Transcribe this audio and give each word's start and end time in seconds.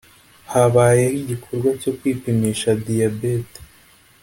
Habayeho 0.51 1.13
igikorwa 1.21 1.69
cyo 1.81 1.91
kwipimisha 1.97 2.69
diyabete 2.85 3.59